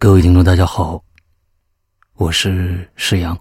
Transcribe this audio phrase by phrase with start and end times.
[0.00, 1.04] 各位听众，大家好，
[2.12, 3.36] 我是施阳。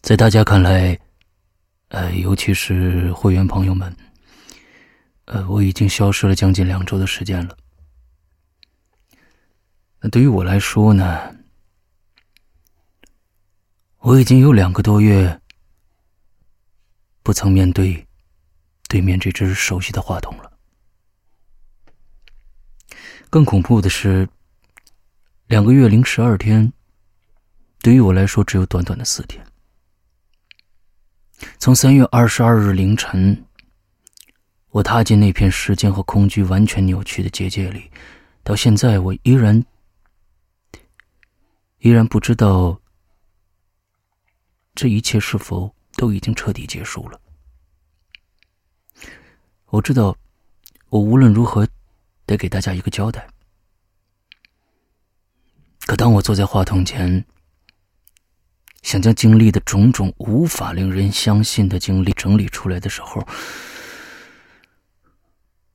[0.00, 0.98] 在大家看来，
[1.88, 3.94] 呃，尤其是会员朋友们，
[5.26, 7.56] 呃，我已经消失了将近两周的时间了。
[10.00, 11.36] 那对于我来说呢，
[13.98, 15.38] 我已经有两个多月
[17.22, 18.08] 不曾面对
[18.88, 20.49] 对面这只熟悉的话筒了。
[23.30, 24.28] 更恐怖的是，
[25.46, 26.72] 两个月零十二天，
[27.80, 29.46] 对于我来说只有短短的四天。
[31.56, 33.44] 从三月二十二日凌晨，
[34.70, 37.88] 我踏进那片时间和空间完全扭曲的结界里，
[38.42, 39.64] 到现在，我依然
[41.78, 42.80] 依然不知道
[44.74, 47.20] 这一切是否都已经彻底结束了。
[49.66, 50.16] 我知道，
[50.88, 51.64] 我无论如何。
[52.30, 53.26] 得给大家一个交代。
[55.84, 57.24] 可当我坐在话筒前，
[58.82, 63.26] 想将经历的种种无法令人相信的经历整理出来的时候，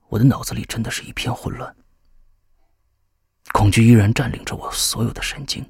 [0.07, 1.75] 我的脑子里真的是一片混乱，
[3.51, 5.69] 恐惧依然占领着我所有的神经。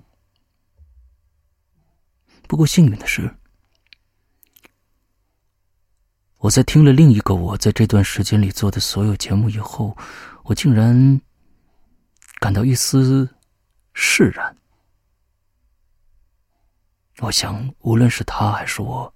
[2.48, 3.36] 不过幸运的是，
[6.46, 9.98] 我在听了另一个我在这段时间里做的所有节目以后。
[10.44, 11.20] 我竟然
[12.40, 13.28] 感到一丝
[13.94, 14.56] 释然。
[17.18, 19.12] 我想，无论是他还是我，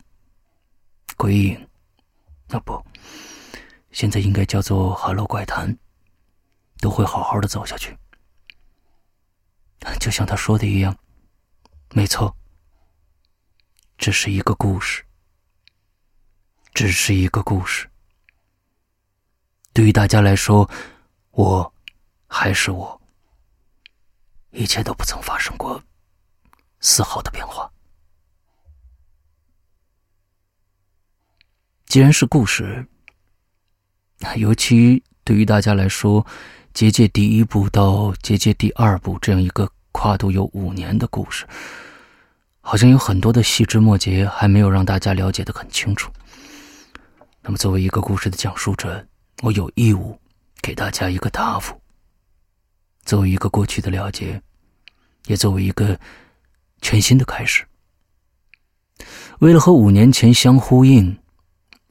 [1.17, 1.67] 鬼影，
[2.47, 2.83] 啊不，
[3.91, 5.71] 现在应该叫做《哈喽怪谈》，
[6.79, 7.95] 都会好好的走下去。
[9.99, 10.97] 就像他说的一样，
[11.93, 12.35] 没错，
[13.99, 15.05] 这是一个故事，
[16.73, 17.87] 只是一个故事。
[19.73, 20.69] 对于大家来说。
[21.31, 21.73] 我
[22.27, 23.01] 还是我，
[24.51, 25.81] 一切都不曾发生过
[26.81, 27.71] 丝毫的变化。
[31.85, 32.85] 既然是故事，
[34.35, 36.25] 尤其对于大家来说，
[36.73, 41.47] 结界第一部到结界第二部这样一个跨度有五年的故事，
[42.59, 46.11] 好像有很多的细枝末节还没有让大家了解的很清楚。
[47.49, 49.03] 那么，作为一个故事的讲述者，
[49.41, 50.15] 我有义务。
[50.61, 51.81] 给大家一个答复。
[53.05, 54.39] 作为一个过去的了解，
[55.25, 55.99] 也作为一个
[56.79, 57.65] 全新的开始。
[59.39, 61.17] 为了和五年前相呼应，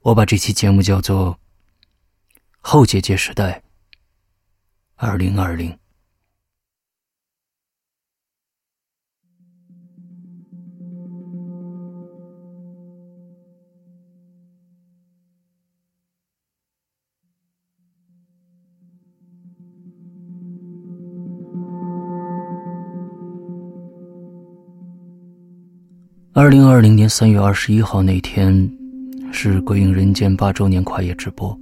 [0.02, 1.34] 我把这期节目叫做
[2.60, 3.60] 《后结界时代》
[4.94, 5.76] 二零二零。
[26.38, 28.52] 二零二零年三月二十一号那天，
[29.32, 31.58] 是《鬼影人间》八周年跨夜直播。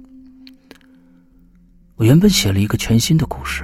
[1.95, 3.63] 我原本写了一个全新的故事，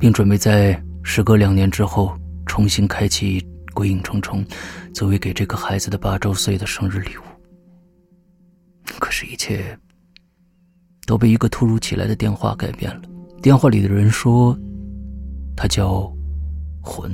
[0.00, 3.38] 并准备在时隔两年之后重新开启
[3.74, 4.42] 《鬼影重重》，
[4.94, 7.22] 作为给这个孩子的八周岁的生日礼物。
[8.98, 9.78] 可是，一切
[11.06, 13.02] 都被一个突如其来的电话改变了。
[13.42, 14.58] 电话里的人说，
[15.54, 16.10] 他叫
[16.80, 17.12] 魂。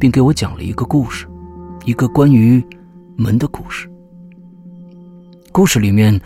[0.00, 1.28] 并给我讲了一个故事，
[1.84, 2.64] 一个关于
[3.18, 3.86] 门的故事。
[5.52, 6.18] 故事里面，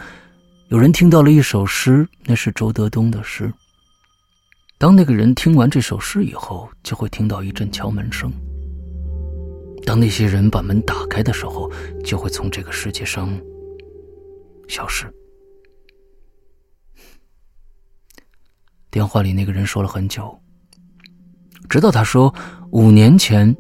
[0.69, 3.53] 有人听到了一首诗，那是周德东的诗。
[4.79, 8.33] 当那个人听完这首诗以后，就会听到一阵敲门声。
[9.85, 11.69] 当那些人把门打开的时候，
[12.05, 13.29] 就会从这个世界上
[14.69, 15.13] 消失。
[18.89, 20.41] 电话里那个人说了很久，
[21.69, 22.33] 直到他说
[22.71, 23.53] 五年前。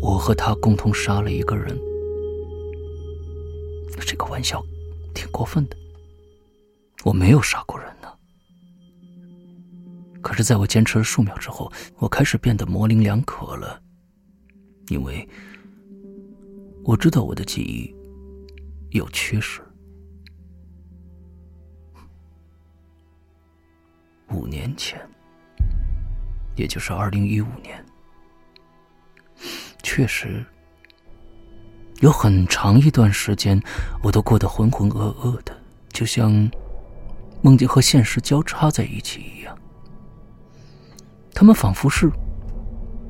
[0.00, 1.78] 我和他共同杀了一个人，
[4.06, 4.62] 这个玩笑
[5.14, 5.76] 挺过分的。
[7.04, 8.08] 我没有杀过人呢。
[10.22, 13.80] 可是，在我坚持了数秒之后，我开始变得模棱两可了，
[14.88, 15.26] 因为
[16.84, 17.94] 我知道我的记忆
[18.90, 19.60] 有缺失。
[24.30, 25.00] 五年前，
[26.56, 27.84] 也就是二零一五年。
[29.86, 30.44] 确实，
[32.00, 33.62] 有很长一段时间，
[34.02, 35.56] 我都过得浑浑噩噩的，
[35.90, 36.50] 就像
[37.40, 39.56] 梦境和现实交叉在一起一样。
[41.32, 42.10] 他们仿佛是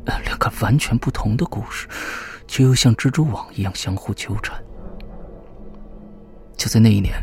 [0.04, 1.88] 两个完全不同的故事，
[2.46, 4.62] 却又像蜘蛛网一样相互纠缠。
[6.58, 7.14] 就在那一年，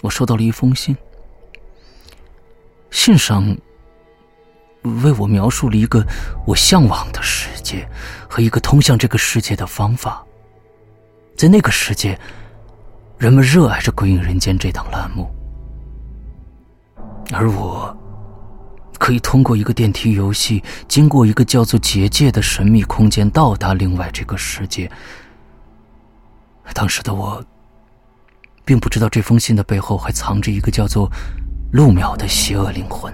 [0.00, 0.96] 我收到了一封信，
[2.92, 3.44] 信上
[4.82, 6.06] 为我描述了一个
[6.46, 7.88] 我向往的世界
[8.28, 10.24] 和一个通向这个世界的方法。
[11.36, 12.18] 在那个世界，
[13.16, 15.28] 人们热爱着《鬼影人间》这档栏目，
[17.32, 17.96] 而我
[18.98, 24.90] 可以通过一个电梯游戏，经过一个叫做结界的神秘空间，到达另外这个世界。
[26.74, 27.42] 当时的我，
[28.64, 31.10] 并不知道这封信的背后还藏着一个叫做
[31.72, 33.12] 陆淼的邪恶灵魂，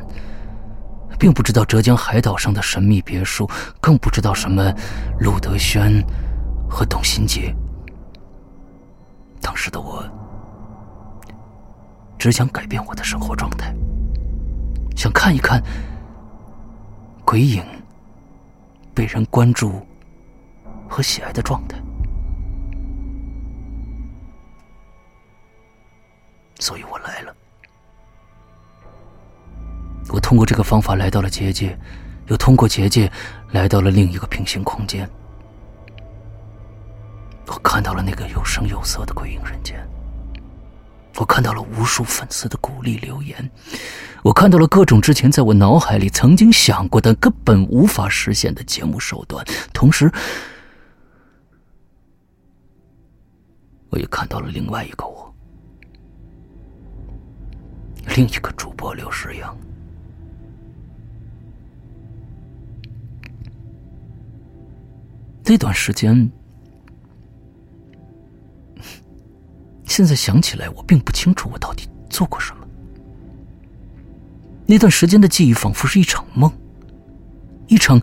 [1.19, 3.49] 并不知道浙江海岛上的神秘别墅，
[3.81, 4.73] 更不知道什么
[5.19, 6.05] 陆德轩
[6.69, 7.55] 和董新杰。
[9.41, 10.03] 当时的我，
[12.19, 13.75] 只想改变我的生活状态，
[14.97, 15.63] 想看一看
[17.25, 17.63] 鬼影
[18.95, 19.87] 被人关注
[20.89, 21.77] 和喜爱的状态，
[26.59, 27.34] 所以我来了。
[30.09, 31.77] 我通过这个方法来到了结界，
[32.27, 33.11] 又通过结界
[33.51, 35.09] 来到了另一个平行空间。
[37.47, 39.77] 我看到了那个有声有色的鬼影人间，
[41.17, 43.51] 我看到了无数粉丝的鼓励留言，
[44.23, 50.11] 我看到了各种之前在我脑海里曾经想过但根本无法实现的节目手段，同时，
[53.91, 55.35] 我也看到了另外一个我，
[58.17, 59.55] 另一个主播刘诗阳。
[65.45, 66.31] 那段时间。
[69.87, 72.67] 现在想起来，我并不清楚我到底做过什么。
[74.67, 76.51] 那段时间的记忆仿佛是一场梦，
[77.69, 78.01] 一场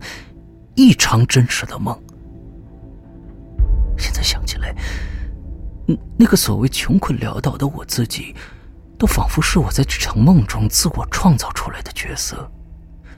[0.75, 1.99] 异常真实的梦。
[3.97, 4.73] 现在想起来，
[6.17, 8.33] 那个所谓穷困潦倒的我自己，
[8.97, 12.49] 都仿佛是我在这场梦中自我创造出来的角色。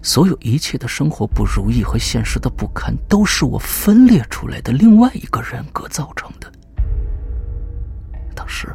[0.04, 6.52] 所有一切的生活不如意和现实的不堪，都是我分裂出来的另外一个人格造成的。
[8.36, 8.68] 当时，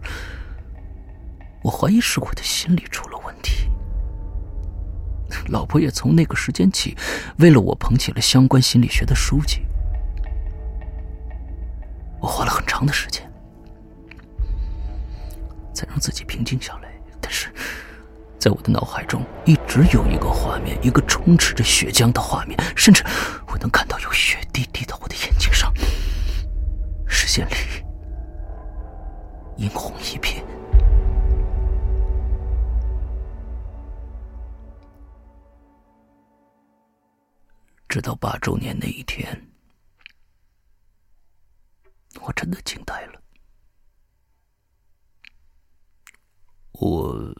[1.62, 3.68] 我怀疑是我的心理出了问题。
[5.48, 6.96] 老婆也从那个时间起，
[7.38, 9.60] 为了我捧起了相关心理学的书籍。
[12.20, 13.30] 我花了很长的时间，
[15.74, 16.90] 才让自己平静下来。
[17.20, 17.52] 但是，
[18.38, 23.02] 在我的脑海中，一直有一个画面，一个充斥着血浆的画面，甚至
[23.48, 25.72] 我能看到有血滴滴到我的眼睛上，
[27.06, 27.54] 视线里。
[29.56, 30.44] 殷红一片，
[37.88, 39.48] 直到八周年那一天，
[42.20, 43.20] 我真的惊呆了。
[46.70, 47.34] 我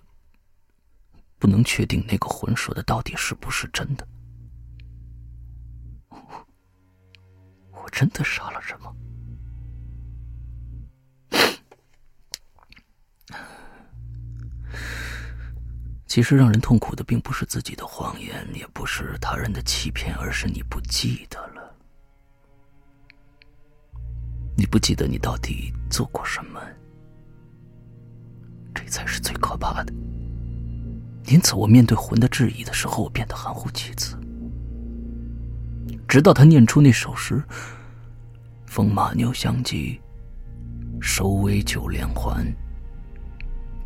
[1.38, 4.06] 不能确定那个魂说的到底是不是真的，
[7.70, 8.92] 我真的杀了人吗？
[16.06, 21.76] 其实让人痛苦的并不是自己的谎言，也不是他人的欺骗，而是你不记得了。
[24.56, 26.60] 你不记得你到底做过什么，
[28.74, 29.92] 这才是最可怕的。
[31.26, 34.16] 因此，我面对魂的质疑的时候，我变得含糊其辞。
[36.08, 37.42] 直到他念出那首诗
[38.66, 40.00] ：“风马牛相及，
[41.02, 42.46] 首尾九连环。”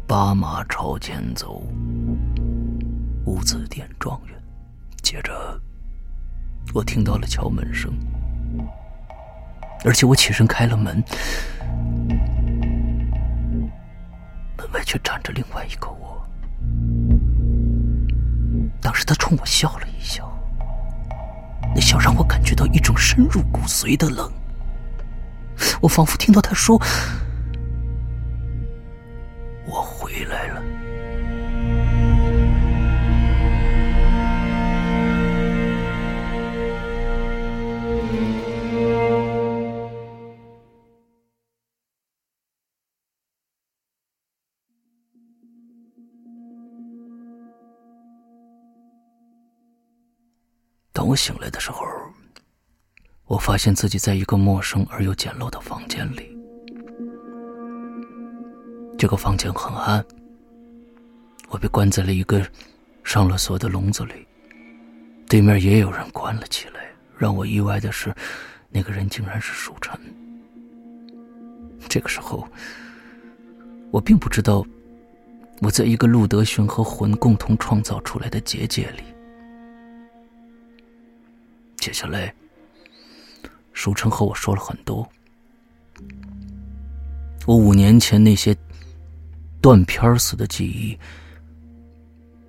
[0.07, 1.65] 八马朝前走，
[3.25, 4.41] 五子殿状元。
[5.03, 5.61] 接着，
[6.73, 7.93] 我听到了敲门声，
[9.85, 11.03] 而且我起身开了门，
[14.57, 16.12] 门外却站着另外一个我。
[18.83, 20.31] 当时他冲我笑了一笑，
[21.75, 24.31] 那笑让我感觉到一种深入骨髓的冷。
[25.81, 26.79] 我仿佛听到他说。
[51.03, 51.85] 当我醒来的时候，
[53.25, 56.39] 我发现自己在一个陌生而又简陋的房间里。
[58.97, 60.05] 这个房间很暗，
[61.49, 62.41] 我被关在了一个
[63.03, 64.25] 上了锁的笼子里。
[65.29, 66.75] 对面也有人关了起来。
[67.19, 68.15] 让我意外的是，
[68.71, 69.99] 那个人竟然是舒晨。
[71.89, 72.47] 这个时候，
[73.91, 74.65] 我并不知道
[75.63, 79.03] 我在一个陆德勋和魂共同创造出来的结界里。
[81.83, 82.33] 接下来，
[83.73, 85.05] 舒晨和我说了很多，
[87.45, 88.57] 我五年前那些
[89.61, 90.97] 断片似的记忆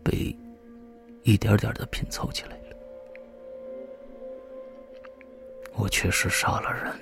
[0.03, 0.37] 被
[1.23, 2.77] 一点点的拼凑起来了。
[5.73, 6.93] 我确实杀了人，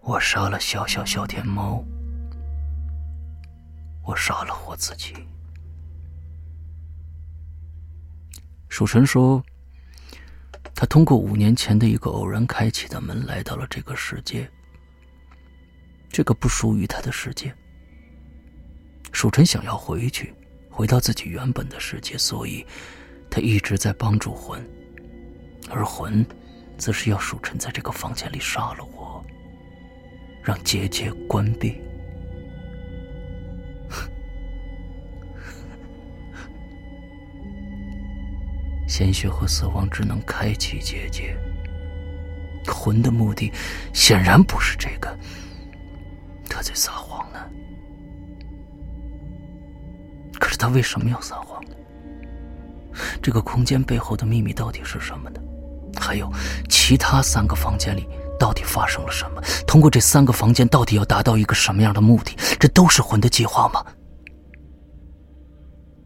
[0.00, 1.84] 我杀了小小小天猫。
[4.02, 5.12] 我杀了我自己。
[8.70, 9.44] 蜀臣说，
[10.74, 14.48] 他通过五年前的一个偶然开启的门，来到了这个世界。
[16.10, 17.54] 这个不属于他的世界。
[19.12, 20.34] 蜀臣想要回去，
[20.70, 22.66] 回到自己原本的世界，所以
[23.30, 24.62] 他一直在帮助魂，
[25.70, 26.24] 而魂，
[26.76, 29.24] 则是要蜀臣在这个房间里杀了我，
[30.42, 31.80] 让结界关闭。
[38.96, 41.36] 鲜血和死亡只能开启结界，
[42.66, 43.52] 魂的目的
[43.92, 45.14] 显然不是这个。
[46.48, 47.38] 他在撒谎呢。
[50.40, 51.76] 可是他为什么要撒谎呢？
[53.20, 55.38] 这个空间背后的秘密到底是什么呢？
[56.00, 56.32] 还有
[56.70, 59.42] 其他三个房间里到底发生了什么？
[59.66, 62.34] 通过这三个房间，到底要达到一个什么样的目的？
[62.58, 63.84] 这都是魂的计划吗？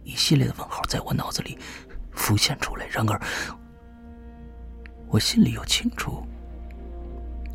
[0.03, 1.57] 一系列的问号在我脑子里。
[2.13, 2.87] 浮现出来。
[2.91, 3.21] 然而，
[5.09, 6.27] 我心里又清楚，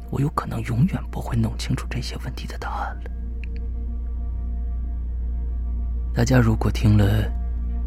[0.10, 3.12] 我有可能永远不会弄清楚这些问题的答案了。
[6.14, 7.30] 大家如果听了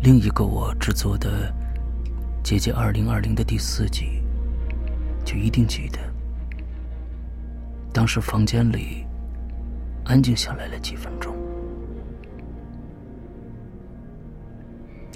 [0.03, 1.51] 另一个我制作的
[2.43, 4.23] 《姐姐二零二零》的第四集，
[5.25, 5.99] 就一定记得，
[7.93, 9.07] 当时房间里
[10.05, 11.38] 安静下来了几分钟。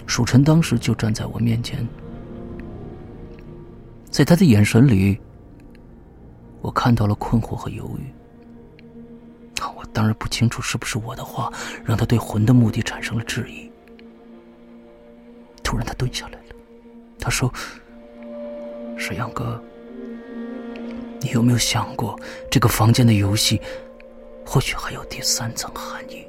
[0.07, 1.87] 蜀臣当时就站在我面前，
[4.11, 5.19] 在他的眼神里，
[6.61, 8.13] 我看到了困惑和犹豫。
[9.77, 11.53] 我当然不清楚是不是我的话
[11.85, 13.71] 让他对魂的目的产生了质疑。
[15.63, 16.55] 突然，他蹲下来了，
[17.19, 17.51] 他说
[18.99, 19.63] ：“沈阳哥，
[21.21, 22.19] 你有没有想过，
[22.51, 23.61] 这个房间的游戏
[24.45, 26.27] 或许还有第三层含义？”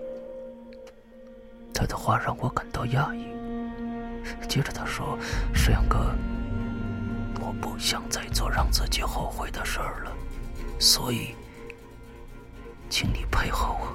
[1.74, 3.33] 他的话让我感到讶异。
[4.48, 5.18] 接着他说
[5.54, 6.14] ：“石阳哥，
[7.40, 10.12] 我不想再做让自己后悔的事儿了，
[10.80, 11.36] 所以，
[12.90, 13.88] 请你配合我。”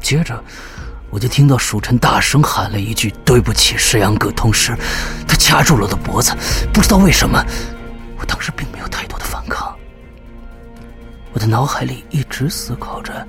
[0.00, 0.42] 接着，
[1.10, 4.76] 我就听到蜀臣大声喊了一句：“对不起，石阳哥。”同时，
[5.26, 6.34] 他掐住了我的脖子。
[6.72, 7.42] 不知道为什么，
[8.18, 9.74] 我当时并没有太多的反抗。
[11.32, 13.26] 我的脑海里一直思考着：“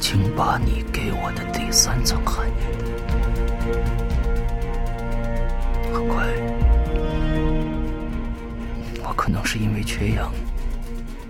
[0.00, 2.52] 请把你给我的第三层含义。”
[6.06, 6.24] 很快，
[9.02, 10.32] 我可能是因为缺氧，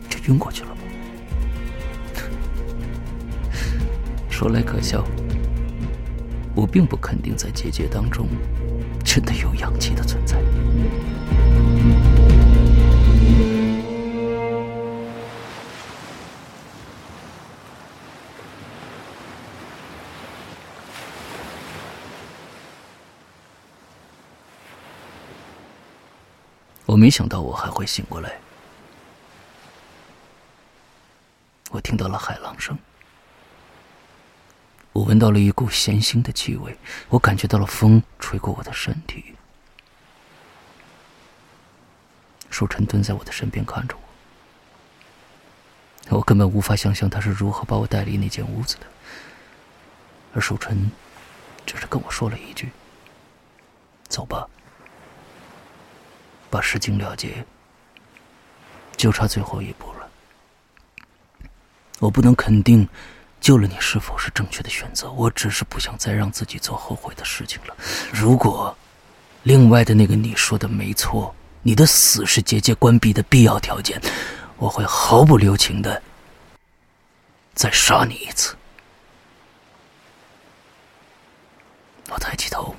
[0.08, 0.80] 就晕过去了吧。
[4.28, 5.02] 说来可笑，
[6.54, 8.28] 我并不肯定在结界当中
[9.02, 10.36] 真的有氧气的存在。
[26.96, 28.40] 我没想到我还会醒过来。
[31.68, 32.78] 我听到了海浪声，
[34.94, 36.74] 我闻到了一股咸腥的气味，
[37.10, 39.34] 我感觉到了风吹过我的身体。
[42.48, 43.94] 舒晨蹲在我的身边看着
[46.08, 48.86] 我，我根本无法想象他是如何把我带离那间屋子的，
[50.32, 50.90] 而舒晨
[51.66, 52.70] 只是跟我说了一句
[54.08, 54.48] ：“走吧。”
[56.50, 57.44] 把事情了结，
[58.96, 60.08] 就差最后一步了。
[61.98, 62.86] 我不能肯定
[63.40, 67.76] 救了你是否是正确的选择，我只是不想再让自己做后悔的事情了。
[68.12, 68.76] 如果
[69.42, 74.00] 另外的那个你说的没错，你的死是结界关闭的必要条件，
[74.56, 76.02] 我会毫不留情的
[77.54, 78.56] 再杀你一次。
[82.08, 82.74] 我抬起头，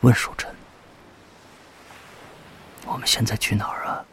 [0.00, 0.54] 问舒晨。
[2.92, 4.04] 我们现在去哪儿啊？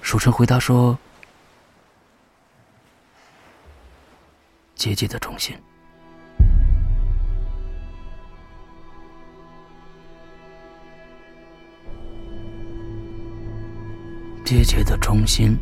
[0.00, 0.98] 蜀臣回答说
[4.74, 5.54] ：“结界的中心。
[14.44, 15.58] 结界的中心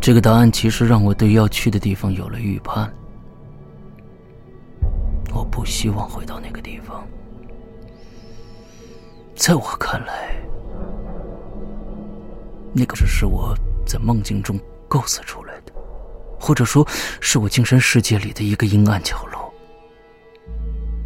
[0.00, 2.88] 这个答案其实让我对要去的地方有了预判。
[5.34, 7.04] 我不希望回到那个地方，
[9.44, 10.34] 在我看来，
[12.72, 14.58] 那个只是我在梦境中
[14.88, 15.72] 构思出来的，
[16.40, 16.82] 或者说
[17.20, 19.52] 是我精神世界里的一个阴暗角落。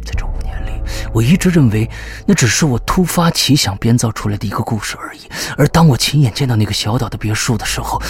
[0.05, 0.71] 在这五年里，
[1.13, 1.85] 我一直认为
[2.25, 5.19] 那只是我突发奇想编造出来的一个故事而已。
[5.57, 8.01] 而当我亲眼见到那个小岛的别墅的时候，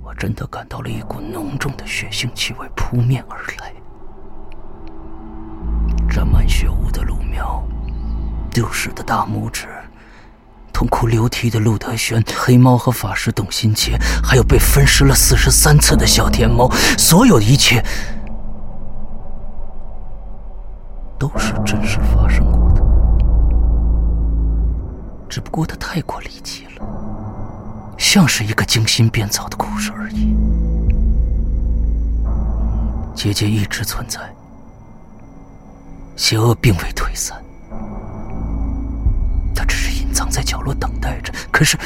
[0.00, 3.72] 我真的感到了一股浓重的血腥气味扑面而来。
[6.08, 7.66] 沾满血污的路苗，
[8.52, 9.66] 丢失的大拇指，
[10.72, 17.82] 痛哭流涕的陆德轩，黑猫和法师董新杰，还有被分尸了四十三次的小天猫，所有的一切
[21.18, 22.82] 都是真实发生过的，
[25.28, 26.86] 只不过它太过离奇了。
[27.96, 30.36] 像是一个精心编造的故事而已。
[33.14, 34.20] 结界一直存在，
[36.16, 37.41] 邪恶并未退散，
[40.12, 41.32] 藏在角落等待着。
[41.50, 41.78] 可是，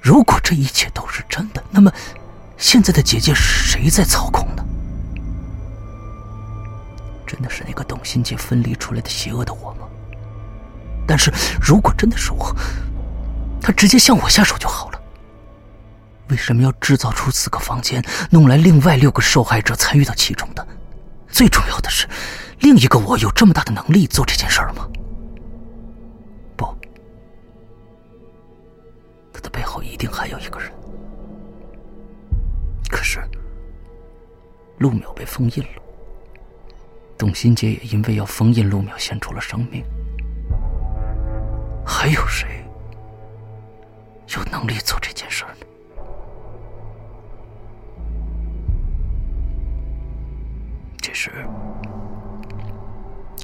[0.00, 1.90] 如果这一切都是真的，那么
[2.56, 4.64] 现在的结界是谁在操控呢？
[7.26, 9.86] 真的是那个董心杰分离出来的邪恶的我吗？
[11.06, 12.54] 但是如果真的是我，
[13.60, 15.00] 他直接向我下手就好了。
[16.28, 20.66] 为什么要制造出四个房间，弄来另外六个受害者参与到其中的？
[21.30, 22.08] 最重要的是，
[22.60, 24.88] 另一个我有这么大的能力做这件事儿吗？
[29.58, 30.70] 背后一定还有一个人。
[32.88, 33.20] 可是，
[34.78, 35.82] 陆淼被封印了，
[37.18, 39.84] 董新杰也因为要封印陆淼献出了生命。
[41.84, 42.64] 还有谁？
[44.28, 45.66] 有能力做这件事呢？
[50.98, 51.32] 这时，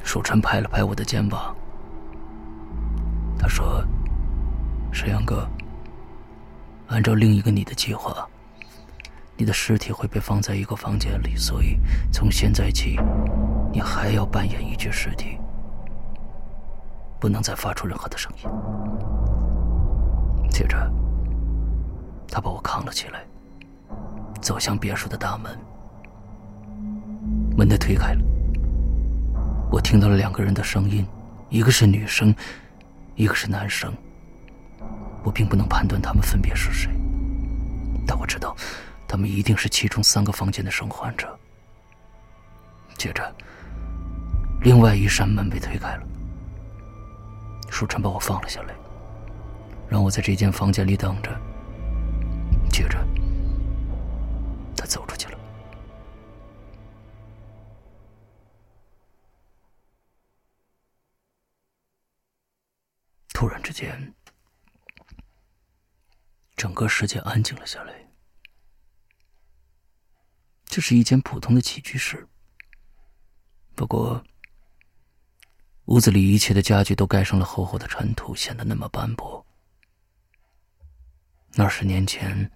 [0.04, 1.56] 舒晨拍了拍我的肩膀，
[3.36, 3.84] 他说
[4.92, 5.48] ：“沈阳哥，
[6.88, 8.26] 按照另一个你的计划，
[9.36, 11.78] 你的尸体会被放在一个房间里，所以
[12.12, 12.98] 从现在起，
[13.72, 15.38] 你还要扮演一具尸体，
[17.18, 18.50] 不能再发出任何的声音。”
[20.50, 20.76] 接着，
[22.28, 23.24] 他把我扛了起来，
[24.40, 25.58] 走向别墅的大门。
[27.56, 28.20] 门被推开了，
[29.70, 31.04] 我听到了两个人的声音，
[31.48, 32.34] 一个是女生，
[33.16, 33.92] 一个是男生。
[35.24, 36.90] 我并不能判断他们分别是谁，
[38.06, 38.54] 但我知道，
[39.08, 41.36] 他们一定是其中三个房间的生还者。
[42.98, 43.34] 接着，
[44.60, 46.06] 另外一扇门被推开了，
[47.70, 48.74] 舒晨把我放了下来。
[49.88, 51.30] 让我在这间房间里等着。
[52.70, 52.98] 接着，
[54.76, 55.38] 他走出去了。
[63.32, 64.12] 突然之间，
[66.56, 68.08] 整个世界安静了下来。
[70.64, 72.26] 这是一间普通的起居室，
[73.74, 74.24] 不过
[75.84, 79.46] 屋子里一切的家具都盖上了厚厚的尘土，显得那么斑驳。
[81.56, 82.50] 二十年前，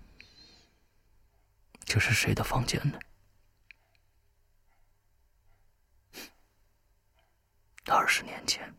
[1.84, 2.98] 这是谁的房间呢？
[7.84, 8.74] 二十年前，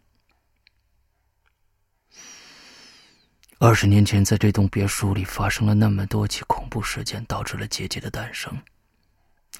[3.61, 8.57] 二十年前，在这栋别墅里发生了那么多起恐怖事件，导致了结界的诞生。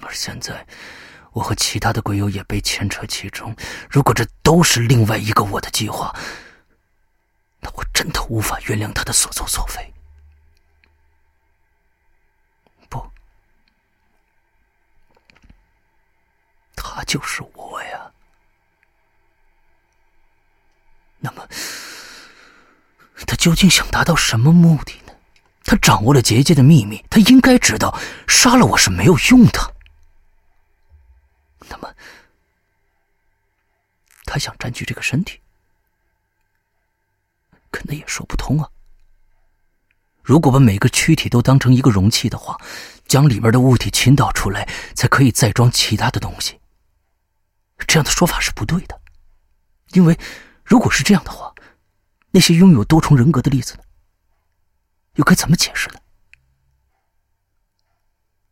[0.00, 0.66] 而现在，
[1.32, 3.54] 我和其他的鬼友也被牵扯其中。
[3.90, 6.16] 如果这都是另外一个我的计划，
[7.60, 9.92] 那我真的无法原谅他的所作所为。
[12.88, 13.06] 不
[16.74, 18.10] 他就是我呀。
[21.18, 21.46] 那么，
[23.26, 25.12] 他究竟想达到什么目的呢？
[25.64, 29.74] 他掌握了结界的秘密，他应该知道杀了我是没有用的。
[31.68, 31.94] 那么，
[34.24, 35.38] 他想占据这个身体，
[37.70, 38.68] 可那也说不通啊。
[40.22, 42.58] 如果把每个躯体都当成一个容器的话，
[43.06, 46.58] 将里面的物体倾倒出来，才可以再装其他的东西。
[47.86, 49.00] 这样的说法是不对的，
[49.92, 50.18] 因为
[50.64, 51.49] 如果是这样的话，
[52.32, 53.82] 那些拥有多重人格的例子呢？
[55.14, 56.00] 又该怎么解释呢？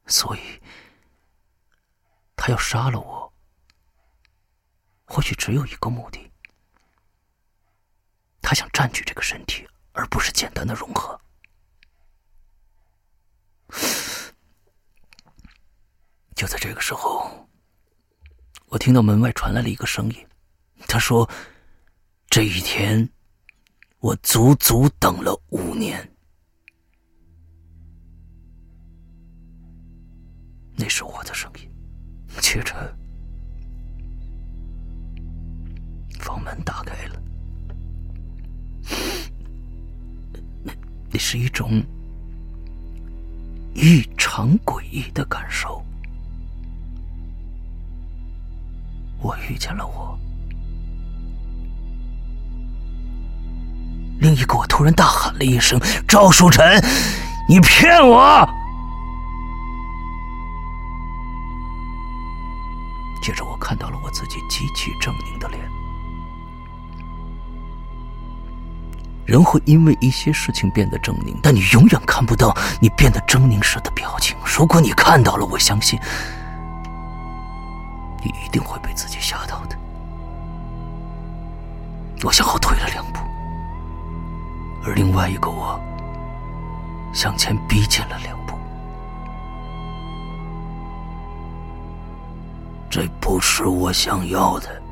[0.07, 0.41] 所以，
[2.35, 3.33] 他要杀了我，
[5.05, 6.33] 或许只有一个目的：
[8.43, 11.21] 他想占据这个身体，而不是简单的融合。
[16.35, 17.49] 就在这个时候，
[18.67, 20.29] 我听到门外传来了一个声音，
[20.88, 21.31] 他说
[22.29, 23.09] ：“这一天。”
[24.01, 26.07] 我足足等了五年。”
[30.77, 31.69] 那是我的声音。
[32.41, 32.97] 接着，
[36.21, 37.21] 房门打开了，
[40.63, 40.73] 那
[41.11, 41.83] 那是一种
[43.75, 45.85] 异常诡异的感受。
[49.21, 50.17] 我遇见了我，
[54.18, 56.83] 另一个我突然大喊了一声：“赵书晨，
[57.48, 58.46] 你骗我！”
[63.22, 65.61] 接着，我看到了我自己极其狰狞的脸。
[69.24, 74.35] 人会因为一些事情变得狰狞，但你永远看不到你变得狰狞时的表情。
[74.42, 76.00] 如果你看到了，我相信
[78.24, 79.76] 你一定会被自己吓到的。
[82.24, 83.20] 我向后退了两步，
[84.85, 85.79] 而另外一个我
[87.12, 88.55] 向前逼近了两步。
[92.91, 94.83] 这不是我想要的。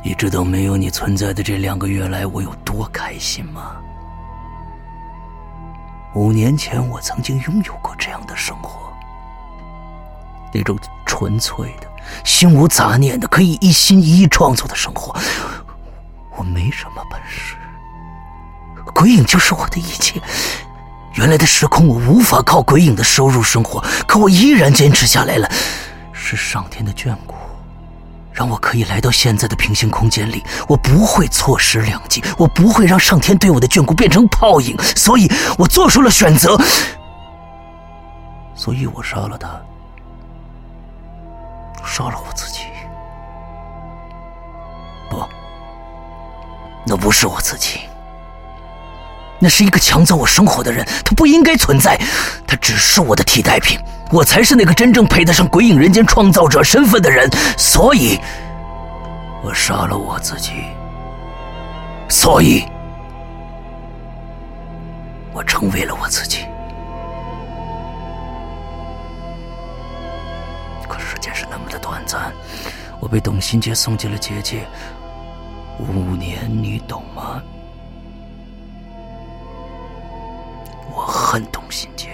[0.03, 3.77] 你知道没有你存在的这两个月来，我有多开心吗？
[6.15, 8.93] 五年前，我曾经拥有过这样的生活，
[10.53, 10.79] 那种
[11.21, 11.87] 纯粹的、
[12.25, 15.15] 心无杂念的、可以一心一意创作的生活。
[16.35, 17.57] 我没什么本事。”
[18.95, 20.19] 鬼影就是我的一切。
[21.17, 25.47] 原来的时空，我无法靠鬼影的收入生活，可我依然坚持下来了。
[26.11, 27.35] 是上天的眷顾，
[28.33, 30.43] 让我可以来到现在的平行空间里。
[30.67, 34.75] 我不会错失良机，我不会让上天对我的眷顾变成泡影。
[34.97, 36.59] 所以我做出了选择。
[38.55, 39.61] 所以我杀了他，
[41.91, 42.67] 杀了我自己。
[45.11, 45.29] 不，
[46.87, 47.81] 那不是我自己。
[49.41, 51.99] 那是一个抢走我生活的人，他不应该存在，
[52.47, 53.81] 他只是我的替代品，
[54.13, 58.21] 我才是那个真正配得上鬼影人间创造者身份的人，所以，
[59.43, 60.53] 我杀了我自己，
[62.09, 62.65] 所以，
[65.33, 66.45] 我成为了我自己。
[70.91, 72.33] 可时间是那么的短暂，
[72.99, 74.67] 我被董新杰送进了结界，
[75.79, 77.41] 五年，你懂吗？
[80.93, 82.09] 我恨董新杰，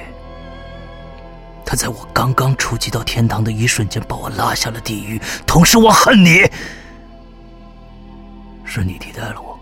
[1.65, 5.19] 他在我刚刚触及到天堂的一瞬间把我拉下了地狱。
[5.47, 6.43] 同时，我恨你，
[8.63, 9.59] 是你替代了我，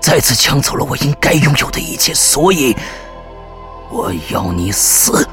[0.00, 2.76] 再次抢走了我应该拥有的一切，所以
[3.90, 5.28] 我要你死，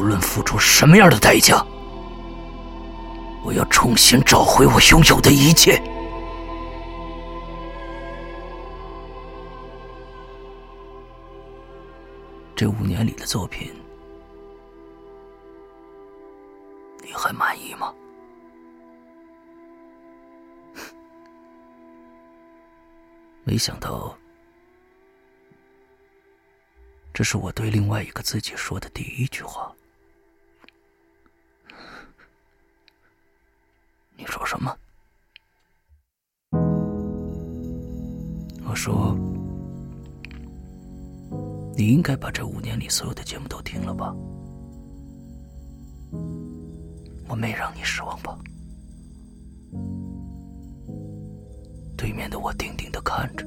[0.00, 1.62] 无论付出什么样的代价，
[3.44, 5.78] 我要重新找回我拥有的一切。
[12.56, 13.70] 这五年里的作品，
[17.02, 17.92] 你还满意吗？
[23.44, 24.16] 没想到，
[27.12, 29.70] 这是我对另外一个自己说的第一句话。
[34.50, 34.76] 什么？
[38.68, 39.16] 我说。
[41.76, 44.12] 你应该把这五年里所有的节目都听了吧？
[47.28, 48.36] 我没让你失望吧？
[51.96, 53.46] 对面的我定定的看着，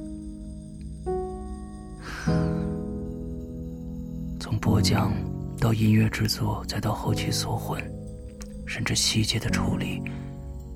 [4.40, 5.12] 从播讲
[5.60, 7.80] 到音乐制作，再到后期缩混，
[8.66, 10.02] 甚至细节的处理。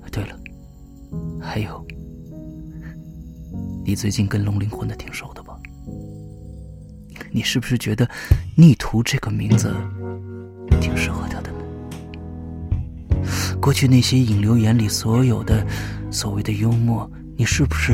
[0.09, 0.35] 对了，
[1.39, 1.85] 还有，
[3.85, 5.55] 你最近跟龙灵混的挺熟的吧？
[7.31, 8.09] 你是不是觉得
[8.57, 9.71] “逆徒”这个名字
[10.81, 11.59] 挺适合他的呢？
[13.61, 15.65] 过去那些引流眼里所有的
[16.09, 17.93] 所谓的幽默，你是不是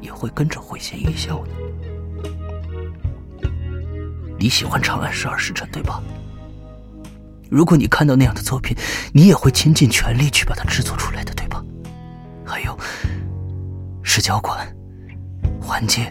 [0.00, 1.52] 也会跟着会心一笑呢？
[4.38, 6.02] 你喜欢《长安十二时辰》对吧？
[7.52, 8.74] 如果你看到那样的作品，
[9.12, 11.62] 你也会倾尽全力去把它制作出来的，对吧？
[12.46, 12.74] 还有
[14.02, 14.66] 视角馆、
[15.60, 16.10] 环界。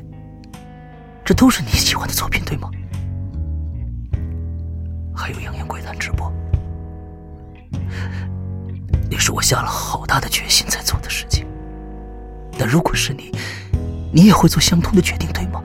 [1.26, 2.70] 这都是你喜欢的作品，对吗？
[5.16, 6.32] 还有《扬言鬼谈》直播，
[9.10, 11.48] 那是我下了好大的决心才做的事情。
[12.56, 13.32] 但如果是你，
[14.14, 15.64] 你也会做相同的决定，对吗？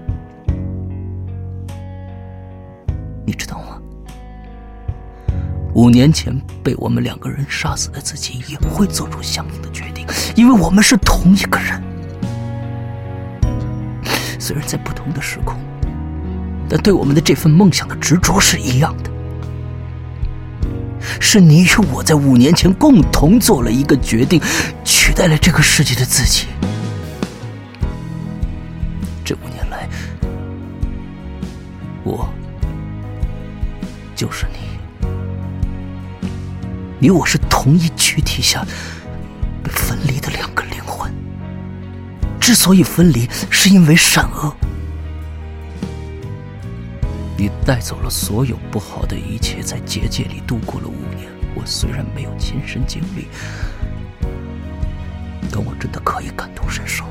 [3.26, 3.75] 你知道吗？
[5.76, 6.34] 五年前
[6.64, 11.82] 被我们两个人杀死的自己也会做出相应的决定，因为我们是同一个人。
[14.38, 15.54] 虽然在不同的时空，
[16.66, 19.10] 但对我们的这份梦想的执着是一样的。
[21.20, 24.40] 是你与我在五年前共同做了一个决定，
[24.82, 26.46] 取代了这个世界的自己。
[29.22, 29.86] 这五年来，
[32.02, 32.26] 我
[34.14, 34.55] 就是你，
[36.98, 38.64] 你我是同一躯体下
[39.62, 41.12] 被分离的两个灵魂。
[42.40, 44.54] 之所以分离，是因为善恶。
[47.36, 51.28] 你带走了所有不好的一切，在结界里度过了五年。
[51.54, 53.28] 我虽然没有亲身经历，
[55.50, 57.04] 但我真的可以感同身受。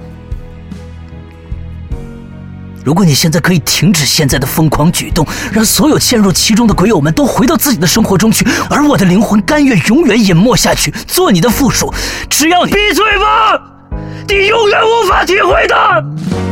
[2.86, 11.91] 如果你现在可以停止现在的疯狂举动，让所有陷入其中的鬼友们都回到自己的生活中去，而我的灵魂甘愿永远隐没下去，做你的附属，
[12.30, 13.60] 只要你闭嘴吧，
[14.28, 16.44] 你永远无法体会的。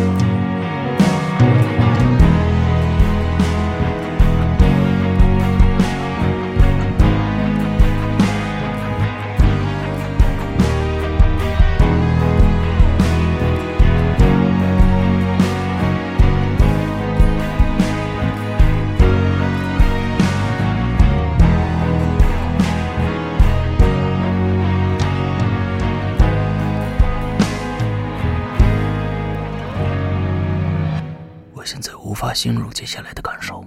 [32.31, 33.65] 形容接下来的感受，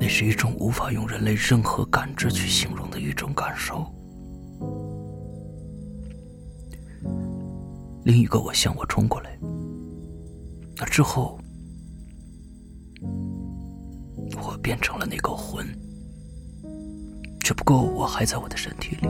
[0.00, 3.86] 那是一种无法用人类任何感知去形容的一种感受。
[8.04, 9.38] 另一个我向我冲过来，
[10.76, 11.38] 那之后，
[14.42, 15.66] 我变成了那个魂，
[17.40, 19.08] 只不过我还在我的身体里，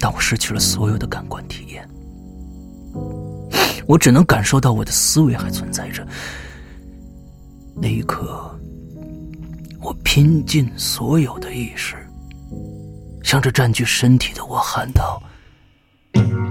[0.00, 1.86] 但我失去了所有的感官体验。
[3.86, 6.06] 我只能感受到我的思维还存在着。
[7.74, 8.58] 那一刻，
[9.80, 11.96] 我拼尽所有的意识，
[13.22, 15.22] 向着占据身体的我喊道：“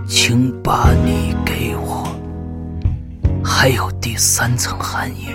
[0.08, 2.08] 请把你给我。”
[3.44, 5.28] 还有第三层含义，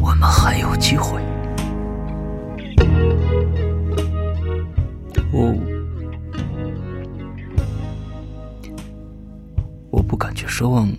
[0.00, 1.20] 我们还有机会。
[5.32, 5.52] 我
[9.92, 10.02] 我。
[10.02, 10.92] 不敢去奢望，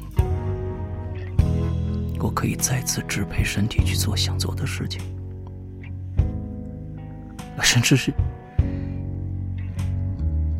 [2.19, 4.99] 我可以再次支配身体去做想做的事情，
[7.61, 8.11] 甚至是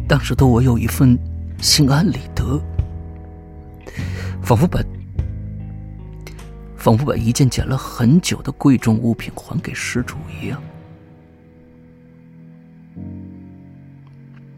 [0.08, 1.17] 当时的我有一份
[1.58, 2.62] 心安理得，
[4.43, 4.80] 仿佛把
[6.78, 10.62] 仿佛把一件捡了很久的贵重物品还给失主一样。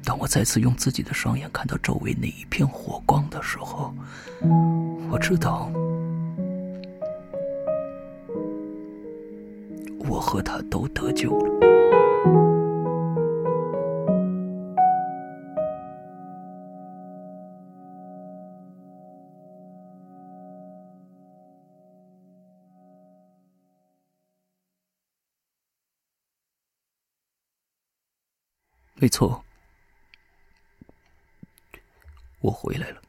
[0.05, 3.91] 当我再次用自己的双眼看到周围那一片火光的时候，
[5.09, 5.71] 我知道，
[10.07, 11.55] 我和他都得救了。
[28.97, 29.44] 没错。
[32.45, 33.01] 我回来了，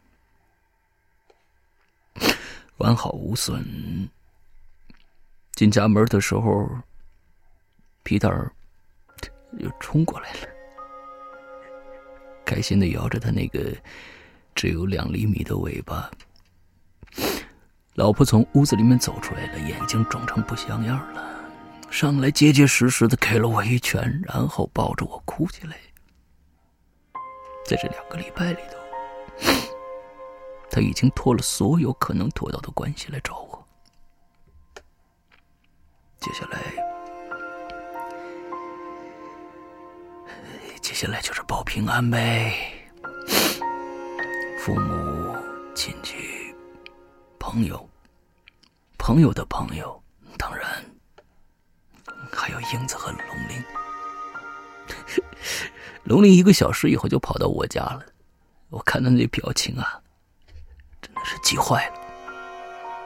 [2.78, 4.08] 完好无损。
[5.52, 6.66] 进家门的时候，
[8.02, 8.50] 皮蛋儿
[9.58, 10.48] 又冲过来了，
[12.46, 13.76] 开心的摇着他那个
[14.54, 16.10] 只有两厘米的尾巴。
[17.94, 21.50] 老婆从屋子里面走出来了，眼睛肿成不像样了，
[21.90, 25.76] 上来结结实实的给了我一拳，然后抱着我哭起来。
[27.66, 28.85] 在这两个礼拜里头。
[30.70, 33.66] 他已经托了所有可能托到的关系来找我。
[36.18, 36.60] 接下来，
[40.82, 42.52] 接下来就是保平安呗。
[44.58, 45.36] 父母
[45.74, 46.16] 亲戚、
[47.38, 47.88] 朋友、
[48.98, 50.02] 朋友的朋友，
[50.36, 50.84] 当然
[52.32, 53.64] 还有英子和龙鳞。
[56.04, 58.04] 龙鳞一个小时以后就跑到我家了。
[58.76, 59.88] 我看他那表情啊，
[61.00, 61.92] 真的是急坏了。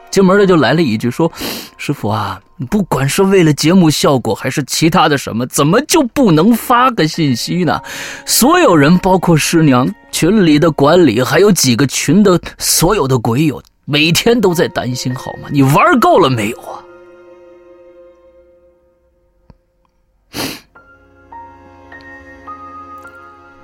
[0.09, 1.31] 进门的就来了一句说
[1.79, 7.81] ：“师傅啊，不管是为了节目效果还是其他的什么，怎么就不能发个信息呢？
[8.25, 15.47] 所有人，包括师娘、群里的管理，还有几个群的所有的鬼友，每天都在担心，好吗？
[15.49, 16.83] 你玩够了没有啊？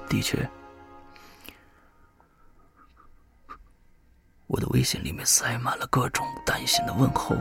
[0.08, 0.50] 的确。
[4.48, 7.36] 我的微信里面塞满了各种担心的问候，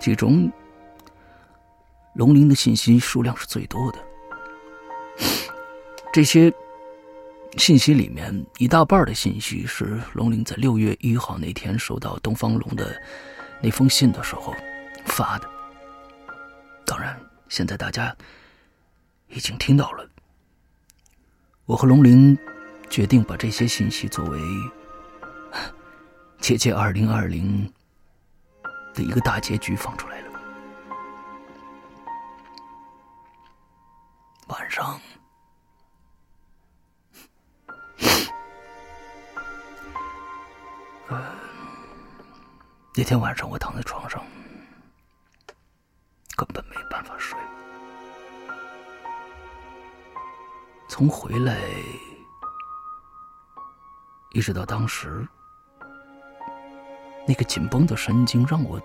[0.00, 0.50] 其中
[2.14, 3.98] 龙鳞的信息数量是最多的。
[6.12, 6.50] 这些
[7.58, 12.98] 信息里面，一大半的信息是龙鳞在六月一号那天收到东方龙的
[13.60, 14.54] 那封信的时候
[15.04, 15.48] 发的。
[16.86, 18.16] 当然，现在大家
[19.28, 20.08] 已经听到了。
[21.66, 22.36] 我和龙鳞
[22.88, 24.40] 决定把这些信息作为。
[26.40, 27.70] 姐姐，二零二零
[28.94, 30.28] 的一个大结局放出来了。
[34.46, 34.98] 晚上，
[42.94, 44.24] 那天晚上我躺在床上，
[46.34, 47.38] 根本没办法睡。
[50.88, 51.60] 从回来
[54.32, 55.28] 一直到当时。
[57.28, 58.80] 那个紧绷的神经让我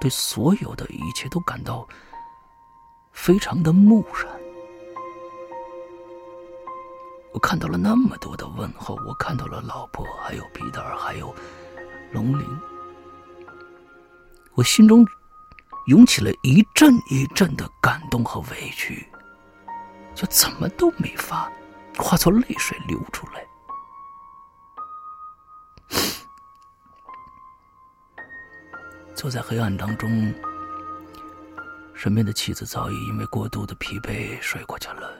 [0.00, 1.86] 对所有的一切都感到
[3.12, 4.26] 非常的木然。
[7.32, 11.32] 我看到了那么多的问候，我看到了老婆，还有皮特，还有
[12.12, 12.44] 龙鳞，
[14.54, 15.06] 我心中
[15.86, 19.06] 涌起了一阵一阵的感动和委屈，
[20.16, 21.50] 就怎么都没法
[21.96, 23.44] 化作泪水流出来。
[29.24, 30.34] 坐在黑暗当中，
[31.94, 35.10] 身边的妻子早已因为过度的疲惫睡过去了。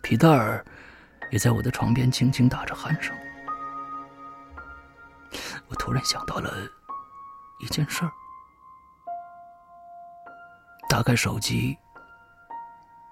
[0.00, 0.64] 皮蛋儿
[1.30, 3.14] 也在我的床边轻轻打着鼾声。
[5.68, 6.66] 我突然想到了
[7.58, 8.12] 一件事儿，
[10.88, 11.76] 打开手机，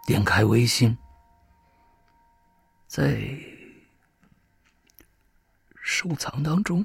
[0.06, 0.96] 点开微信，
[2.86, 3.28] 在
[5.82, 6.82] 收藏当中。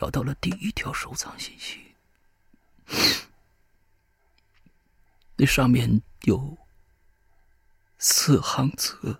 [0.00, 1.78] 找到了第一条收藏信息，
[5.36, 6.56] 那上面有
[7.98, 9.14] 四行字：“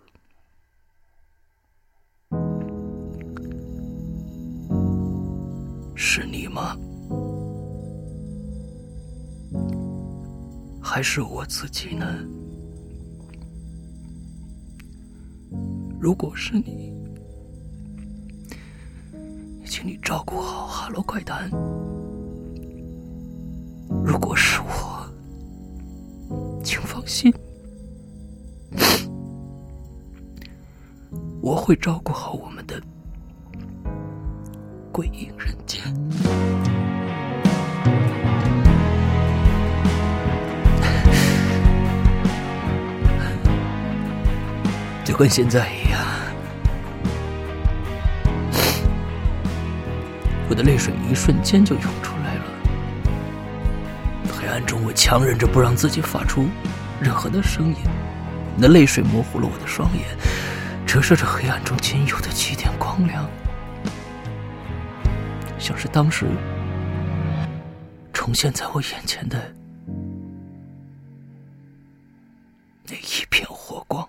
[5.95, 6.75] 是你吗？
[10.83, 12.07] 还是我自己呢？
[16.01, 16.99] 如果是你。”
[19.71, 21.49] 请你照顾好哈喽怪谈。
[24.05, 25.09] 如果是我，
[26.65, 27.33] 请放心，
[31.41, 32.83] 我会照顾好我们的
[34.91, 35.81] 鬼影人间。
[45.05, 45.69] 就跟现在
[50.51, 52.45] 我的泪水一瞬间就涌出来了。
[54.35, 56.49] 黑暗中，我强忍着不让自己发出
[57.01, 57.77] 任何的声音。
[58.57, 60.05] 那泪水模糊了我的双眼，
[60.85, 63.25] 折射着黑暗中仅有的几点光亮，
[65.57, 66.27] 像是当时
[68.13, 69.41] 重现在我眼前的
[72.89, 74.05] 那一片火光。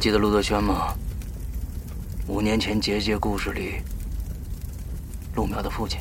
[0.00, 0.94] 还记得陆德轩吗？
[2.26, 3.82] 五年前结界故事里，
[5.34, 6.00] 陆苗的父亲，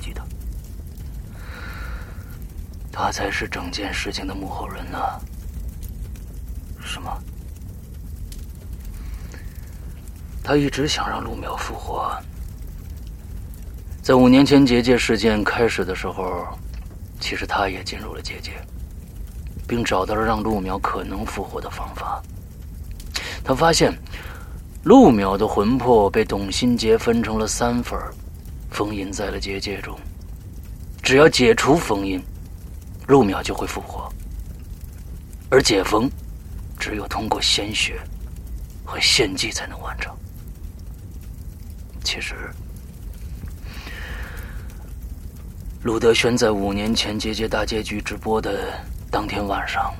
[0.00, 0.22] 记得，
[2.92, 4.96] 他才是整件事情的幕后人呢，
[6.80, 7.18] 是吗？
[10.40, 12.16] 他一直想让陆苗复活，
[14.04, 16.46] 在五年前结界事件开始的时候，
[17.18, 18.52] 其实他也进入了结界。
[19.66, 22.22] 并找到了让陆淼可能复活的方法。
[23.42, 23.92] 他发现，
[24.82, 27.98] 陆淼的魂魄被董新杰分成了三份，
[28.70, 29.98] 封印在了结界中。
[31.02, 32.22] 只要解除封印，
[33.06, 34.10] 陆淼就会复活。
[35.50, 36.10] 而解封，
[36.78, 38.00] 只有通过鲜血
[38.84, 40.14] 和献祭才能完成。
[42.02, 42.34] 其实，
[45.82, 48.72] 陆德轩在五年前结界大结局直播的
[49.14, 49.94] 当天晚上。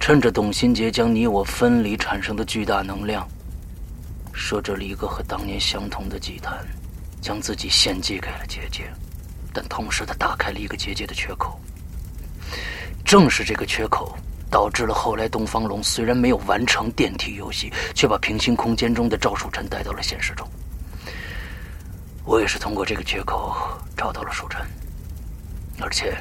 [0.00, 3.28] 趁着董新杰将你我分离产生的巨大能量，
[4.32, 6.66] 设置了一个和当年相同的祭坛，
[7.20, 8.90] 将自己献祭给了结界，
[9.52, 11.60] 但同时他打开了一个结界的缺口。
[13.04, 14.16] 正是这个缺口，
[14.50, 20.48] 导致了后来东方龙虽然没有完成电梯游戏，却把平行空间中的赵树臣带到了现实中。
[22.24, 23.54] 我也是通过这个缺口
[23.94, 24.66] 找到了树臣，
[25.82, 26.16] 而且。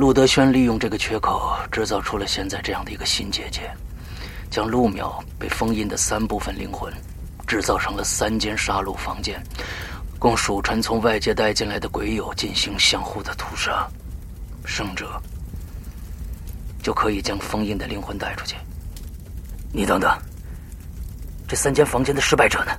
[0.00, 3.70] 陆德轩利用这个缺口，制造出了现在这样的一个新结界，
[4.50, 6.90] 将陆淼被封印的三部分灵魂，
[7.46, 9.38] 制造成了三间杀戮房间，
[10.18, 13.86] 供蜀臣从外界带进来的鬼友进行相互的屠杀，
[14.64, 15.20] 胜者
[16.82, 18.56] 就可以将封印的灵魂带出去。
[19.70, 20.10] 你等等，
[21.46, 22.72] 这三间房间的失败者呢？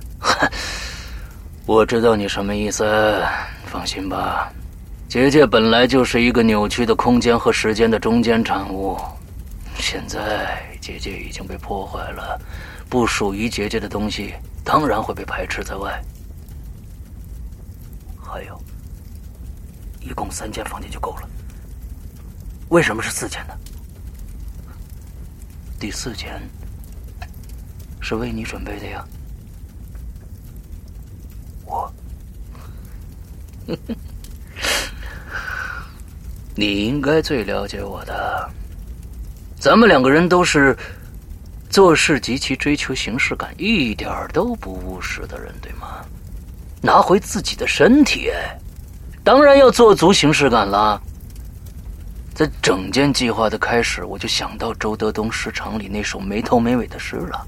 [1.66, 3.24] 我知道你什么意思，
[3.66, 4.52] 放心吧。
[5.12, 8.98] 结界本来就是一个扭曲的空间和时间的中间产物，
[9.76, 12.40] 现在结界已经被破坏了，
[12.88, 14.32] 不属于结界的东西
[14.64, 16.02] 当然会被排斥在外。
[18.24, 18.58] 还有，
[20.00, 21.28] 一共三间房间就够了，
[22.70, 23.54] 为什么是四间呢？
[25.78, 26.40] 第四间
[28.00, 29.04] 是为你准备的呀，
[31.66, 31.92] 我。
[36.54, 38.48] 你应该最了解我的。
[39.58, 40.76] 咱们两个人都是
[41.70, 46.04] 做事极其追求形式感、一点都不务实的人，对吗？
[46.82, 48.30] 拿回自己的身体，
[49.22, 51.00] 当然要做足形式感了。
[52.34, 57.46] 在整件计划的开始，我就想到周德东诗场里那首没头没尾的诗了。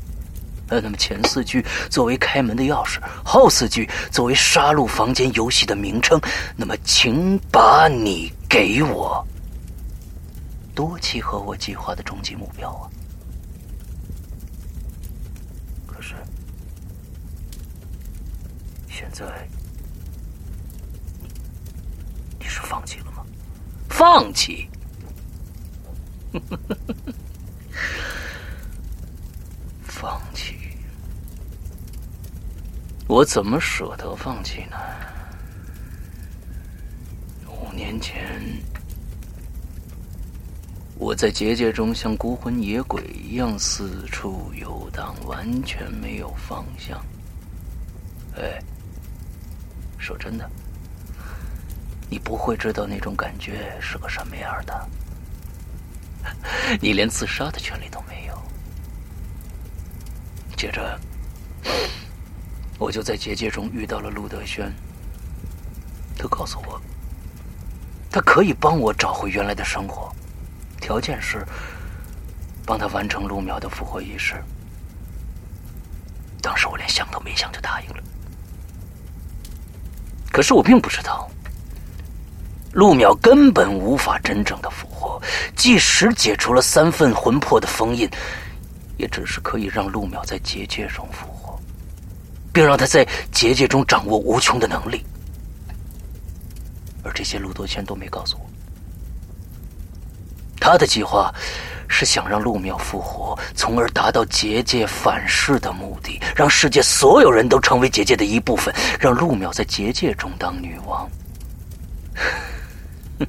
[0.68, 6.18] 呃，那么前四句作为开门的钥匙，后四句作为杀戮房间游戏的名称。
[6.56, 9.26] 那么，请把你给我，
[10.76, 12.86] 多契合我计划的终极目标啊！
[15.84, 16.14] 可是，
[18.88, 19.24] 现在
[22.38, 23.26] 你是放弃了吗？
[23.88, 24.68] 放弃？
[29.82, 30.54] 放弃？
[33.08, 34.76] 我怎么舍得放弃呢？
[37.74, 38.40] 年前，
[40.96, 47.04] 我在结界中像孤魂野鬼一样四处游荡，完全没有方向。
[48.36, 48.62] 哎，
[49.98, 50.48] 说真的，
[52.08, 54.88] 你不会知道那种感觉是个什么样的。
[56.80, 58.42] 你连自杀的权利都没有。
[60.56, 60.98] 接着，
[62.78, 64.72] 我就在结界中遇到了陆德轩。
[66.16, 66.80] 他告诉我，
[68.14, 70.08] 他可以帮我找回原来的生活，
[70.80, 71.44] 条件是
[72.64, 74.36] 帮他完成陆淼的复活仪式。
[76.40, 78.00] 当时我连想都没想就答应了。
[80.30, 81.28] 可是我并不知道，
[82.72, 85.20] 陆淼根本无法真正的复活，
[85.56, 88.08] 即使解除了三份魂魄的封印。
[88.96, 91.58] 也只是可以让陆淼在结界中复活，
[92.52, 95.04] 并让他在结界中掌握无穷的能力，
[97.04, 98.46] 而这些陆多谦都没告诉我。
[100.58, 101.30] 他的计划
[101.88, 111.08] 是想让陆淼复活，从而达到结界反噬的目的，让世界所有人都成为结界的一部分，让陆淼在结界中当女王。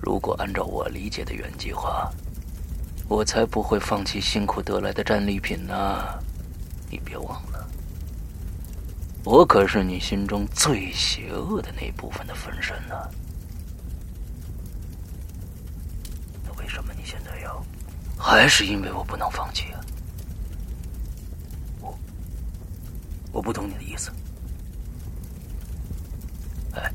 [0.00, 2.10] 如果按照我理解的原计划。
[3.08, 5.74] 我才不会放弃辛苦得来的战利品呢！
[6.88, 7.59] 你别忘了，
[9.24, 12.94] 我可是你心中最邪恶的那部分的分身呢。
[16.44, 17.64] 那为什么你现在要？
[18.18, 19.80] 还是因为我不能放弃啊？
[21.80, 21.98] 我
[23.32, 24.10] 我不懂你的意思。
[26.74, 26.92] 哎，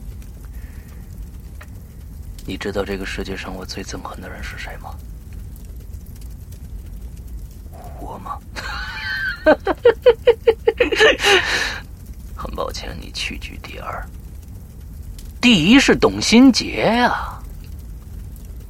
[2.46, 4.96] 你知道这个世界上我最憎恨的人是谁吗？
[8.00, 8.40] 我吗？
[12.56, 14.04] 抱歉，你屈居第二。
[15.42, 17.38] 第一是董新杰呀，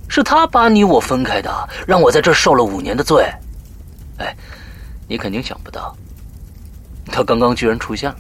[0.10, 3.24] 是他把你我分开的，让我在这受了五年的罪。
[4.18, 4.36] 哎，
[5.08, 5.96] 你肯定想不到，
[7.06, 8.18] 他刚刚居然出现了。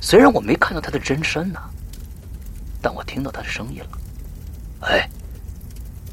[0.00, 1.60] 虽然我没看到他的真身呢，
[2.80, 3.98] 但我听到他的声音了。
[4.80, 5.08] 哎，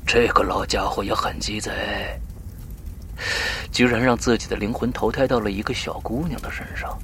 [0.05, 1.71] 这个老家伙也很鸡贼，
[3.71, 6.97] 居然让自己的灵魂投胎到了一个小姑娘的身上。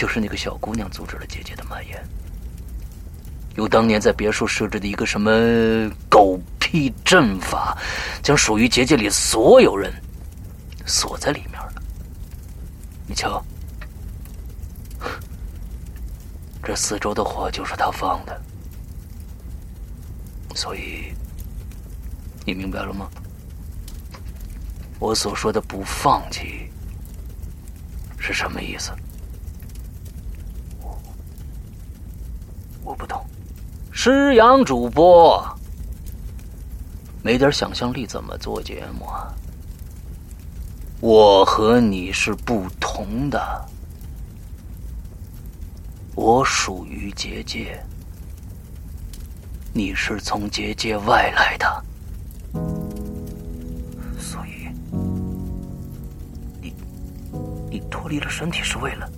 [0.00, 2.02] 就是那个小姑娘阻止了姐姐的蔓延，
[3.56, 5.30] 用当年在别墅设置的一个什么
[6.08, 7.76] 狗屁阵法，
[8.22, 9.92] 将属于结界里所有人
[10.86, 11.82] 锁在里面了。
[13.06, 13.44] 你瞧，
[16.64, 18.40] 这四周的火就是他放的，
[20.54, 21.12] 所以
[22.46, 23.06] 你明白了吗？
[24.98, 26.70] 我所说的不放弃
[28.18, 28.92] 是什么意思？
[32.82, 33.24] 我不懂，
[33.92, 35.44] 师阳主播，
[37.22, 39.34] 没点想象力怎么做节目啊？
[41.00, 43.68] 我和你是不同的，
[46.14, 47.82] 我属于结界，
[49.72, 51.84] 你是从结界外来的，
[54.18, 54.68] 所以
[56.60, 56.74] 你
[57.70, 59.10] 你脱离了身体是为了。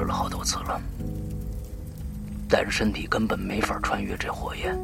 [0.00, 0.80] 试了好多次了，
[2.48, 4.74] 但是身体根本没法穿越这火焰。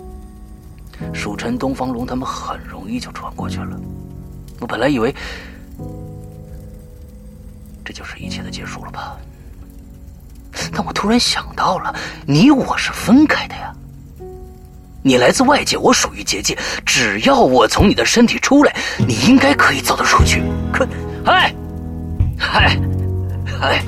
[1.14, 3.80] 蜀尘、东方龙他们很容易就穿过去了。
[4.60, 5.14] 我本来以为
[7.82, 9.16] 这就是一切的结束了吧，
[10.70, 11.94] 但我突然想到了，
[12.26, 13.72] 你我是分开的呀。
[15.02, 16.58] 你来自外界，我属于结界。
[16.84, 20.42] 只要我从你的身体出来，你应该可以走得出去。
[20.70, 20.86] 可，
[21.24, 21.54] 哎。
[22.38, 22.78] 嗨，
[23.46, 23.82] 嗨，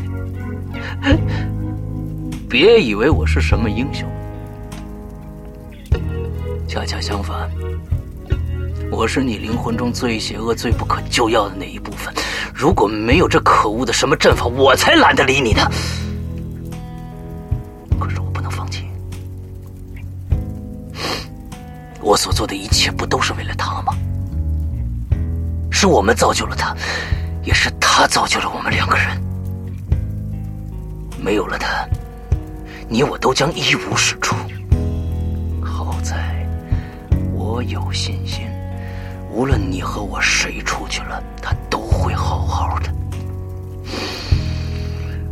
[2.49, 4.09] 别以为我是什么英雄，
[6.67, 7.51] 恰恰相反，
[8.91, 12.13] 我是你灵魂中最邪恶、最不可救药的那一部分。
[12.55, 15.63] 如果没有这可恶的什么阵法，我才懒得理你呢。
[18.01, 18.85] 可是我不能放弃，
[22.01, 23.93] 我所做的一切不都是为了他吗？
[25.71, 26.75] 是我们造就了他。
[27.45, 29.19] 也是他造就了我们两个人，
[31.29, 31.87] 没有了他，
[32.89, 34.35] 你我都将一无是处。
[35.63, 36.49] 好在，
[37.35, 38.47] 我有信心，
[39.31, 42.91] 无论你和我谁出去了，他都会好好的。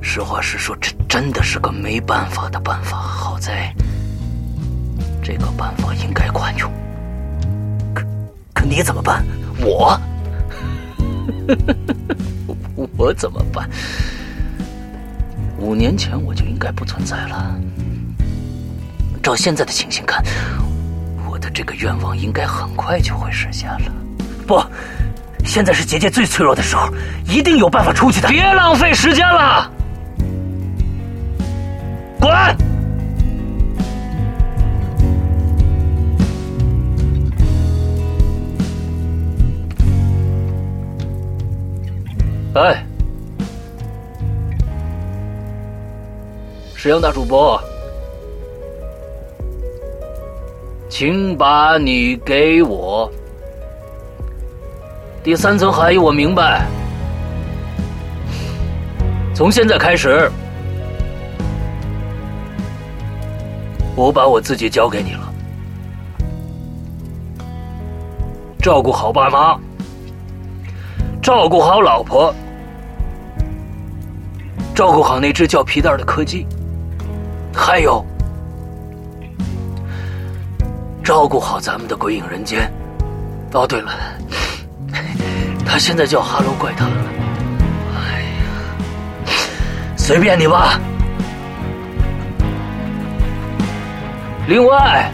[0.02, 2.98] 实话实说，这真的是个没办法的办法。
[2.98, 3.74] 好在，
[5.22, 6.70] 这个办法应该管用。
[7.94, 8.04] 可
[8.52, 9.24] 可你怎么办？
[9.62, 9.98] 我。
[12.98, 13.66] 我怎么办？
[15.58, 17.54] 五年前我就应该不存在了。
[19.22, 20.22] 照现在的情形看，
[21.28, 23.92] 我的这个愿望应该很快就会实现了。
[24.46, 24.62] 不，
[25.44, 26.88] 现在是结界最脆弱的时候，
[27.26, 28.28] 一定有办法出去的。
[28.28, 29.68] 别浪费时间了，
[32.20, 32.32] 滚！
[42.54, 42.85] 哎，
[46.86, 47.60] 石阳大主播，
[50.88, 53.10] 请把你给我。
[55.20, 56.64] 第三层含义我明白，
[59.34, 60.30] 从现在开始，
[63.96, 65.32] 我把我自己交给你了，
[68.62, 69.58] 照顾好爸妈，
[71.20, 72.32] 照顾好老婆。
[74.72, 76.46] 照顾好那只叫皮蛋的柯基，
[77.66, 78.06] 还有
[81.02, 82.72] 照顾好咱们的鬼影人间。
[83.54, 83.90] 哦，对了，
[85.66, 86.96] 他现在叫哈喽怪谈了。
[87.96, 89.26] 哎呀，
[89.96, 90.78] 随便你吧。
[94.46, 95.10] 另外，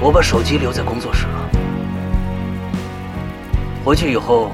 [0.00, 1.50] 我把手机留在工作室了，
[3.84, 4.50] 回去以后。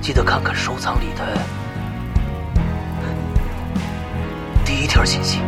[0.00, 1.38] 记得看看收藏里的
[4.92, 5.38] 条信息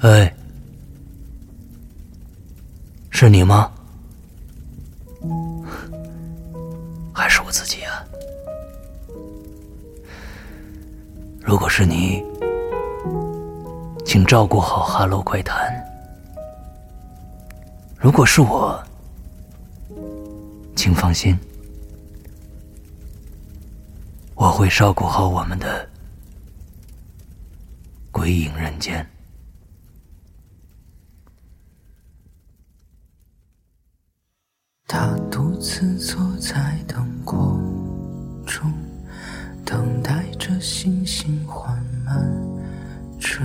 [0.00, 0.34] 哎
[3.10, 3.70] 是你吗？
[7.12, 8.02] 还是我自己啊？
[11.44, 12.24] 如果是你
[14.06, 15.70] 请照顾好哈喽怪谈。
[17.98, 18.81] 如果是我
[20.82, 21.38] 请放心，
[24.34, 25.88] 我会照顾好我们的
[28.10, 29.08] 鬼影人间。
[34.88, 37.62] 他独自坐在灯光
[38.44, 38.74] 中，
[39.64, 42.28] 等待着星星缓慢
[43.20, 43.40] 坠。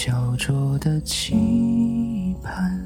[0.00, 2.80] 焦灼的期盼。